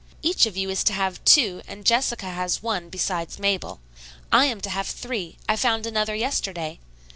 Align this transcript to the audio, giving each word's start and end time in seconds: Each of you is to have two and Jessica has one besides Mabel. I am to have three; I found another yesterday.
Each 0.23 0.47
of 0.47 0.57
you 0.57 0.71
is 0.71 0.83
to 0.85 0.93
have 0.93 1.23
two 1.25 1.61
and 1.67 1.85
Jessica 1.85 2.25
has 2.25 2.63
one 2.63 2.89
besides 2.89 3.37
Mabel. 3.37 3.79
I 4.31 4.45
am 4.45 4.59
to 4.61 4.69
have 4.71 4.87
three; 4.87 5.37
I 5.47 5.55
found 5.55 5.85
another 5.85 6.15
yesterday. 6.15 6.79